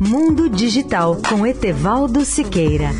[0.00, 2.90] Mundo Digital com Etevaldo Siqueira.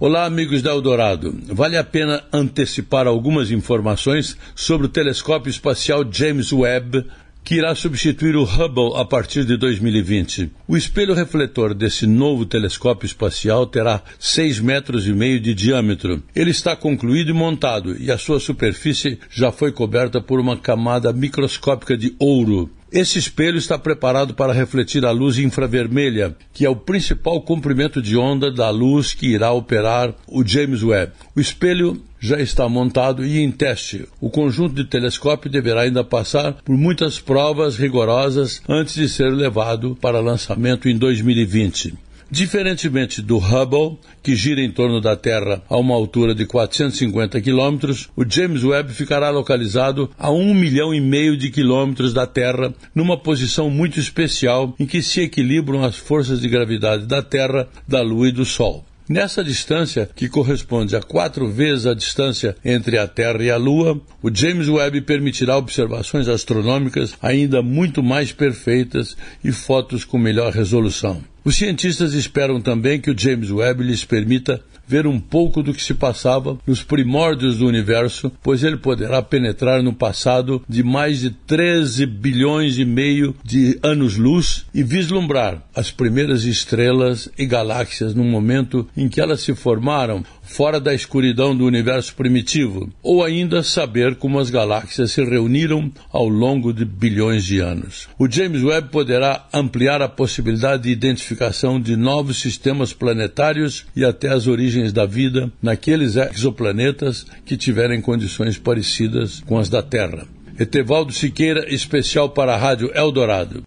[0.00, 1.34] Olá, amigos da Eldorado.
[1.46, 7.06] Vale a pena antecipar algumas informações sobre o telescópio espacial James Webb,
[7.44, 10.50] que irá substituir o Hubble a partir de 2020.
[10.66, 16.22] O espelho refletor desse novo telescópio espacial terá 6 metros e meio de diâmetro.
[16.34, 21.12] Ele está concluído e montado, e a sua superfície já foi coberta por uma camada
[21.12, 22.70] microscópica de ouro.
[22.90, 28.16] Esse espelho está preparado para refletir a luz infravermelha, que é o principal comprimento de
[28.16, 31.12] onda da luz que irá operar o James Webb.
[31.34, 34.08] O espelho já está montado e em teste.
[34.18, 39.94] O conjunto de telescópio deverá ainda passar por muitas provas rigorosas antes de ser levado
[40.00, 41.92] para lançamento em 2020.
[42.30, 48.08] Diferentemente do Hubble, que gira em torno da Terra a uma altura de 450 quilômetros,
[48.16, 53.18] o James Webb ficará localizado a um milhão e meio de quilômetros da Terra, numa
[53.18, 58.30] posição muito especial em que se equilibram as forças de gravidade da Terra, da Lua
[58.30, 58.82] e do Sol.
[59.06, 64.00] Nessa distância, que corresponde a quatro vezes a distância entre a Terra e a Lua,
[64.22, 71.22] o James Webb permitirá observações astronômicas ainda muito mais perfeitas e fotos com melhor resolução.
[71.44, 75.82] Os cientistas esperam também que o James Webb lhes permita ver um pouco do que
[75.82, 81.30] se passava nos primórdios do universo, pois ele poderá penetrar no passado de mais de
[81.30, 88.86] 13 bilhões e meio de anos-luz e vislumbrar as primeiras estrelas e galáxias no momento
[88.96, 94.38] em que elas se formaram fora da escuridão do universo primitivo, ou ainda saber como
[94.38, 98.08] as galáxias se reuniram ao longo de bilhões de anos.
[98.18, 104.28] O James Webb poderá ampliar a possibilidade de identificação de novos sistemas planetários e até
[104.28, 110.26] as origens da vida naqueles exoplanetas que tiverem condições parecidas com as da Terra.
[110.58, 113.62] Etevaldo Siqueira, especial para a Rádio Eldorado.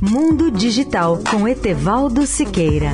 [0.00, 2.92] Mundo Digital com Etevaldo Siqueira.